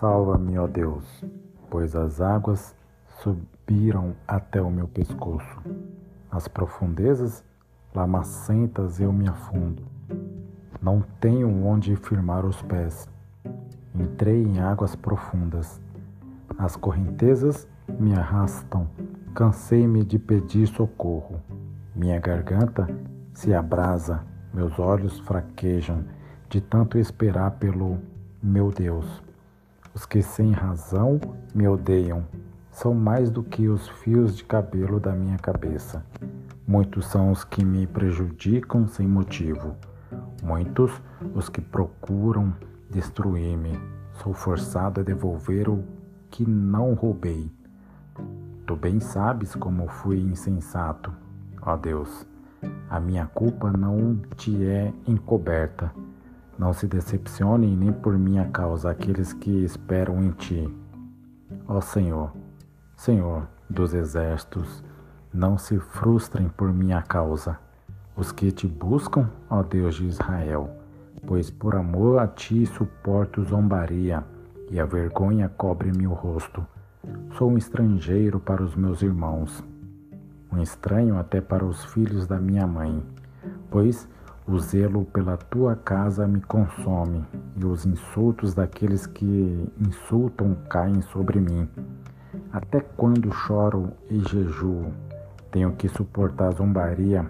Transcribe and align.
Salva-me, 0.00 0.58
ó 0.58 0.66
Deus, 0.66 1.04
pois 1.68 1.94
as 1.94 2.22
águas 2.22 2.74
subiram 3.18 4.14
até 4.26 4.62
o 4.62 4.70
meu 4.70 4.88
pescoço. 4.88 5.60
Nas 6.32 6.48
profundezas 6.48 7.44
lamacentas 7.94 8.98
eu 8.98 9.12
me 9.12 9.28
afundo. 9.28 9.82
Não 10.80 11.04
tenho 11.20 11.66
onde 11.66 11.94
firmar 11.96 12.46
os 12.46 12.62
pés. 12.62 13.06
Entrei 13.94 14.42
em 14.42 14.58
águas 14.58 14.96
profundas. 14.96 15.78
As 16.56 16.76
correntezas 16.76 17.68
me 17.86 18.14
arrastam. 18.14 18.88
Cansei-me 19.34 20.02
de 20.02 20.18
pedir 20.18 20.66
socorro. 20.68 21.42
Minha 21.94 22.18
garganta 22.18 22.88
se 23.34 23.52
abrasa, 23.52 24.24
meus 24.54 24.78
olhos 24.78 25.18
fraquejam 25.18 26.06
de 26.48 26.58
tanto 26.58 26.96
esperar 26.96 27.50
pelo 27.58 27.98
meu 28.42 28.70
Deus. 28.70 29.28
Os 29.92 30.06
que 30.06 30.22
sem 30.22 30.52
razão 30.52 31.20
me 31.52 31.66
odeiam 31.66 32.24
são 32.70 32.94
mais 32.94 33.30
do 33.30 33.42
que 33.42 33.68
os 33.68 33.88
fios 33.88 34.36
de 34.36 34.44
cabelo 34.44 35.00
da 35.00 35.12
minha 35.12 35.36
cabeça. 35.36 36.04
Muitos 36.66 37.06
são 37.06 37.32
os 37.32 37.42
que 37.42 37.64
me 37.64 37.86
prejudicam 37.86 38.86
sem 38.86 39.06
motivo. 39.06 39.74
Muitos 40.42 40.92
os 41.34 41.48
que 41.48 41.60
procuram 41.60 42.54
destruir-me. 42.88 43.80
Sou 44.22 44.32
forçado 44.32 45.00
a 45.00 45.02
devolver 45.02 45.68
o 45.68 45.82
que 46.30 46.48
não 46.48 46.94
roubei. 46.94 47.50
Tu 48.66 48.76
bem 48.76 49.00
sabes 49.00 49.56
como 49.56 49.88
fui 49.88 50.20
insensato, 50.20 51.12
ó 51.60 51.76
Deus. 51.76 52.24
A 52.88 53.00
minha 53.00 53.26
culpa 53.26 53.72
não 53.72 54.20
te 54.36 54.64
é 54.64 54.92
encoberta. 55.06 55.92
Não 56.60 56.74
se 56.74 56.86
decepcionem 56.86 57.74
nem 57.74 57.90
por 57.90 58.18
minha 58.18 58.44
causa 58.50 58.90
aqueles 58.90 59.32
que 59.32 59.64
esperam 59.64 60.22
em 60.22 60.30
ti. 60.32 60.68
Ó 61.66 61.80
Senhor, 61.80 62.34
Senhor 62.94 63.48
dos 63.70 63.94
exércitos, 63.94 64.84
não 65.32 65.56
se 65.56 65.78
frustrem 65.78 66.50
por 66.50 66.70
minha 66.70 67.00
causa. 67.00 67.58
Os 68.14 68.30
que 68.30 68.52
te 68.52 68.68
buscam, 68.68 69.30
ó 69.48 69.62
Deus 69.62 69.94
de 69.94 70.04
Israel, 70.04 70.68
pois 71.26 71.50
por 71.50 71.74
amor 71.74 72.18
a 72.18 72.26
ti 72.26 72.66
suporto 72.66 73.42
zombaria 73.42 74.22
e 74.70 74.78
a 74.78 74.84
vergonha 74.84 75.48
cobre-me 75.48 76.06
o 76.06 76.12
rosto. 76.12 76.66
Sou 77.38 77.50
um 77.50 77.56
estrangeiro 77.56 78.38
para 78.38 78.62
os 78.62 78.76
meus 78.76 79.00
irmãos, 79.00 79.64
um 80.52 80.60
estranho 80.60 81.18
até 81.18 81.40
para 81.40 81.64
os 81.64 81.86
filhos 81.86 82.26
da 82.26 82.38
minha 82.38 82.66
mãe, 82.66 83.02
pois 83.70 84.06
o 84.46 84.58
zelo 84.58 85.04
pela 85.04 85.36
tua 85.36 85.76
casa 85.76 86.26
me 86.26 86.40
consome, 86.40 87.24
e 87.56 87.64
os 87.64 87.86
insultos 87.86 88.54
daqueles 88.54 89.06
que 89.06 89.68
insultam 89.80 90.56
caem 90.68 91.02
sobre 91.02 91.40
mim. 91.40 91.68
Até 92.52 92.80
quando 92.80 93.32
choro 93.32 93.92
e 94.08 94.18
jejuo? 94.20 94.92
Tenho 95.50 95.72
que 95.72 95.88
suportar 95.88 96.52
zombaria. 96.52 97.28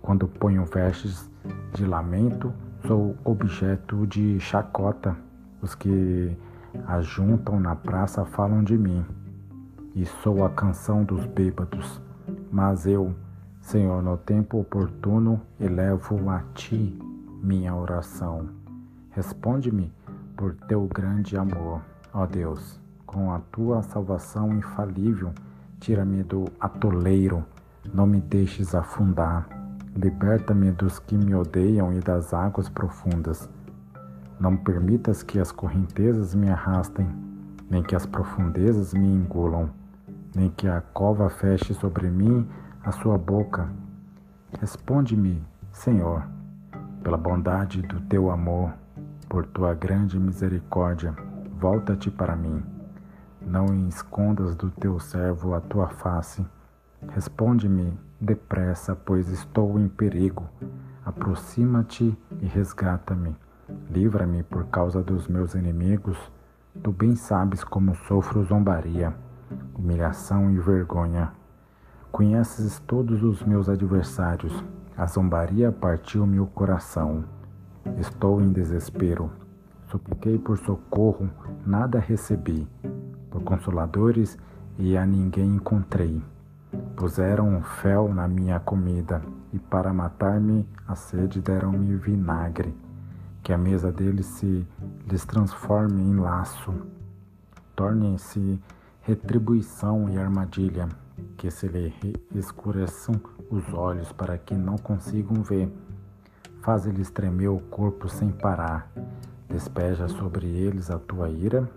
Quando 0.00 0.26
ponho 0.26 0.64
vestes 0.64 1.30
de 1.74 1.84
lamento, 1.84 2.52
sou 2.86 3.16
objeto 3.24 4.06
de 4.06 4.40
chacota. 4.40 5.16
Os 5.60 5.74
que 5.74 6.36
ajuntam 6.86 7.60
na 7.60 7.74
praça 7.74 8.24
falam 8.24 8.62
de 8.62 8.76
mim. 8.76 9.04
E 9.94 10.06
sou 10.06 10.44
a 10.44 10.50
canção 10.50 11.04
dos 11.04 11.26
bêbados. 11.26 12.00
Mas 12.50 12.86
eu, 12.86 13.14
Senhor, 13.68 14.02
no 14.02 14.16
tempo 14.16 14.60
oportuno, 14.60 15.42
elevo 15.60 16.30
a 16.30 16.42
Ti 16.54 16.98
minha 17.42 17.74
oração. 17.74 18.48
Responde-me 19.10 19.92
por 20.34 20.54
Teu 20.66 20.86
grande 20.86 21.36
amor, 21.36 21.82
ó 22.14 22.24
Deus. 22.24 22.80
Com 23.04 23.30
a 23.30 23.40
Tua 23.52 23.82
salvação 23.82 24.54
infalível, 24.54 25.34
tira-me 25.78 26.22
do 26.22 26.46
atoleiro, 26.58 27.44
não 27.92 28.06
me 28.06 28.22
deixes 28.22 28.74
afundar. 28.74 29.46
Liberta-me 29.94 30.70
dos 30.70 30.98
que 30.98 31.18
me 31.18 31.34
odeiam 31.34 31.92
e 31.92 32.00
das 32.00 32.32
águas 32.32 32.70
profundas. 32.70 33.50
Não 34.40 34.56
permitas 34.56 35.22
que 35.22 35.38
as 35.38 35.52
correntezas 35.52 36.34
me 36.34 36.48
arrastem, 36.48 37.06
nem 37.68 37.82
que 37.82 37.94
as 37.94 38.06
profundezas 38.06 38.94
me 38.94 39.06
engulam, 39.06 39.68
nem 40.34 40.48
que 40.48 40.66
a 40.66 40.80
cova 40.80 41.28
feche 41.28 41.74
sobre 41.74 42.08
mim 42.08 42.48
a 42.84 42.92
sua 42.92 43.18
boca. 43.18 43.68
Responde-me, 44.60 45.42
Senhor, 45.72 46.26
pela 47.02 47.16
bondade 47.16 47.82
do 47.82 48.00
teu 48.02 48.30
amor, 48.30 48.72
por 49.28 49.46
tua 49.46 49.74
grande 49.74 50.18
misericórdia, 50.18 51.14
volta-te 51.58 52.10
para 52.10 52.34
mim. 52.34 52.62
Não 53.40 53.88
escondas 53.88 54.54
do 54.54 54.70
teu 54.70 54.98
servo 54.98 55.54
a 55.54 55.60
tua 55.60 55.88
face. 55.88 56.44
Responde-me 57.10 57.98
depressa, 58.20 58.94
pois 58.94 59.28
estou 59.28 59.78
em 59.78 59.88
perigo. 59.88 60.48
Aproxima-te 61.04 62.16
e 62.40 62.46
resgata-me. 62.46 63.34
Livra-me 63.90 64.42
por 64.42 64.66
causa 64.66 65.02
dos 65.02 65.28
meus 65.28 65.54
inimigos. 65.54 66.18
Tu 66.82 66.92
bem 66.92 67.16
sabes 67.16 67.62
como 67.64 67.94
sofro 67.94 68.44
zombaria, 68.44 69.14
humilhação 69.74 70.50
e 70.50 70.58
vergonha. 70.58 71.32
Conheces 72.10 72.80
todos 72.86 73.22
os 73.22 73.42
meus 73.42 73.68
adversários. 73.68 74.64
A 74.96 75.06
zombaria 75.06 75.70
partiu-me 75.70 76.40
o 76.40 76.46
coração. 76.46 77.22
Estou 77.98 78.40
em 78.40 78.50
desespero. 78.50 79.30
Supliquei 79.90 80.38
por 80.38 80.56
socorro, 80.58 81.28
nada 81.66 82.00
recebi. 82.00 82.66
Por 83.30 83.42
consoladores 83.42 84.38
e 84.78 84.96
a 84.96 85.04
ninguém 85.04 85.56
encontrei. 85.56 86.20
Puseram 86.96 87.60
fel 87.62 88.12
na 88.12 88.26
minha 88.26 88.58
comida 88.58 89.22
e 89.52 89.58
para 89.58 89.92
matar-me 89.92 90.66
a 90.88 90.94
sede 90.94 91.40
deram-me 91.42 91.94
vinagre. 91.94 92.74
Que 93.42 93.52
a 93.52 93.58
mesa 93.58 93.92
deles 93.92 94.26
se 94.26 94.66
lhes 95.06 95.24
transforme 95.26 96.02
em 96.02 96.16
laço. 96.16 96.74
Tornem-se 97.76 98.58
retribuição 99.02 100.08
e 100.08 100.18
armadilha 100.18 100.88
que 101.36 101.50
se 101.50 101.68
lhe 101.68 101.92
escureçam 102.34 103.14
os 103.50 103.72
olhos 103.72 104.12
para 104.12 104.36
que 104.36 104.54
não 104.54 104.76
consigam 104.76 105.42
ver. 105.42 105.72
Faz-lhes 106.60 107.10
tremer 107.10 107.48
o 107.48 107.60
corpo 107.60 108.08
sem 108.08 108.30
parar. 108.30 108.90
Despeja 109.48 110.08
sobre 110.08 110.46
eles 110.46 110.90
a 110.90 110.98
tua 110.98 111.30
ira, 111.30 111.68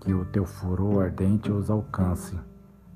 que 0.00 0.12
o 0.12 0.24
teu 0.24 0.44
furor 0.44 1.04
ardente 1.04 1.52
os 1.52 1.70
alcance. 1.70 2.38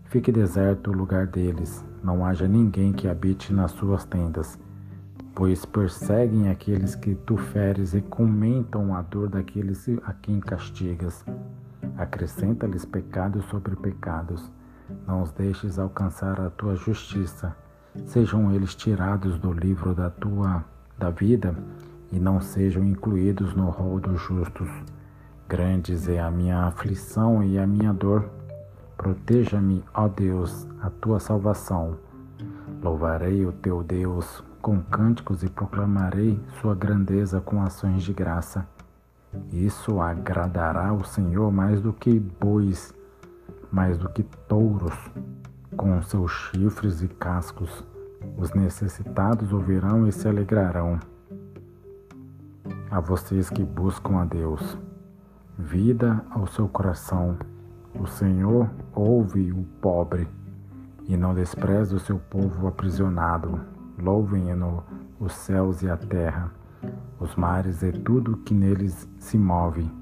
Fique 0.05 0.33
deserto 0.33 0.91
o 0.91 0.95
lugar 0.95 1.27
deles, 1.27 1.85
não 2.03 2.25
haja 2.25 2.49
ninguém 2.49 2.93
que 2.93 3.09
habite 3.09 3.53
nas 3.53 3.71
suas 3.71 4.05
tendas, 4.05 4.59
pois 5.35 5.65
perseguem 5.65 6.49
aqueles 6.49 6.95
que 6.95 7.15
tu 7.15 7.37
feres 7.37 7.95
e 7.95 8.01
comentam 8.01 8.95
a 8.95 9.03
dor 9.03 9.29
daqueles 9.29 9.89
a 10.05 10.13
quem 10.13 10.41
castigas. 10.41 11.25
Acrescenta-lhes 11.97 12.85
pecados 12.85 13.45
sobre 13.47 13.77
pecados 13.77 14.51
não 15.07 15.23
os 15.23 15.33
deixes 15.33 15.79
alcançar 15.79 16.41
a 16.41 16.51
tua 16.51 16.77
justiça. 16.77 17.55
Sejam 18.07 18.53
eles 18.53 18.75
tirados 18.75 19.39
do 19.39 19.53
livro 19.53 19.95
da 19.95 20.11
tua 20.11 20.65
da 20.99 21.11
vida 21.11 21.55
e 22.11 22.19
não 22.19 22.41
sejam 22.41 22.85
incluídos 22.85 23.55
no 23.55 23.71
rol 23.71 23.99
dos 23.99 24.21
justos. 24.21 24.69
Grandes 25.49 26.09
é 26.09 26.21
a 26.21 26.31
minha 26.31 26.65
aflição 26.65 27.43
e 27.43 27.59
a 27.59 27.67
minha 27.67 27.93
dor. 27.93 28.29
Proteja-me, 28.97 29.85
ó 29.93 30.09
Deus, 30.09 30.67
a 30.81 30.89
tua 30.89 31.19
salvação. 31.19 31.99
Louvarei 32.83 33.45
o 33.45 33.53
teu 33.53 33.83
Deus 33.83 34.43
com 34.61 34.81
cânticos 34.81 35.43
e 35.43 35.49
proclamarei 35.49 36.41
sua 36.61 36.75
grandeza 36.75 37.41
com 37.41 37.63
ações 37.63 38.03
de 38.03 38.13
graça. 38.13 38.67
Isso 39.51 40.01
agradará 40.01 40.89
ao 40.89 41.05
Senhor 41.05 41.51
mais 41.51 41.81
do 41.81 41.93
que 41.93 42.19
bois 42.19 42.95
mais 43.73 43.97
do 43.97 44.09
que 44.11 44.23
touros, 44.47 44.95
com 45.77 46.01
seus 46.03 46.31
chifres 46.31 47.03
e 47.03 47.09
cascos. 47.09 47.83
Os 48.37 48.53
necessitados 48.53 49.53
ouvirão 49.53 50.07
e 50.07 50.13
se 50.13 50.29
alegrarão. 50.29 51.01
A 52.91 53.01
vocês 53.01 53.49
que 53.49 53.65
buscam 53.65 54.19
a 54.19 54.25
Deus, 54.25 54.79
vida 55.59 56.23
ao 56.31 56.47
seu 56.47 56.69
coração. 56.69 57.39
O 57.99 58.07
Senhor 58.07 58.71
ouve 58.95 59.51
o 59.51 59.65
pobre 59.81 60.29
e 61.05 61.17
não 61.17 61.35
despreza 61.35 61.97
o 61.97 62.01
seu 62.01 62.19
povo 62.19 62.67
aprisionado. 62.67 63.61
Louvem-no 63.99 64.85
os 65.19 65.33
céus 65.33 65.83
e 65.83 65.91
a 65.91 65.97
terra, 65.97 66.53
os 67.19 67.35
mares 67.35 67.83
e 67.83 67.93
tudo 67.93 68.37
que 68.39 68.55
neles 68.55 69.09
se 69.19 69.39
move 69.39 70.02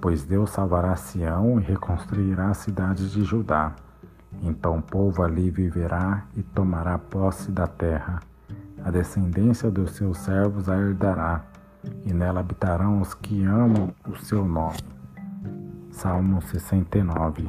pois 0.00 0.24
Deus 0.24 0.50
salvará 0.50 0.94
Sião 0.96 1.60
e 1.60 1.64
reconstruirá 1.64 2.50
as 2.50 2.58
cidades 2.58 3.10
de 3.12 3.24
Judá. 3.24 3.74
Então 4.42 4.78
o 4.78 4.82
povo 4.82 5.22
ali 5.22 5.50
viverá 5.50 6.24
e 6.36 6.42
tomará 6.42 6.98
posse 6.98 7.50
da 7.50 7.66
terra. 7.66 8.20
A 8.84 8.90
descendência 8.90 9.70
dos 9.70 9.92
seus 9.92 10.18
servos 10.18 10.68
a 10.68 10.76
herdará, 10.76 11.42
e 12.04 12.12
nela 12.12 12.40
habitarão 12.40 13.00
os 13.00 13.14
que 13.14 13.44
amam 13.44 13.92
o 14.08 14.16
seu 14.16 14.44
nome. 14.44 14.78
Salmo 15.90 16.42
69 16.42 17.48